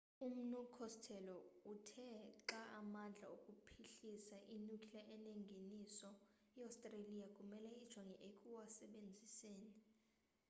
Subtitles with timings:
[0.27, 1.37] umnu costello
[1.73, 2.07] uthe
[2.49, 6.09] xa amandla okuphuhlisa i-nuclear enengeniso
[6.61, 9.71] iostreliya kumele ijonge ekuwasebenziseni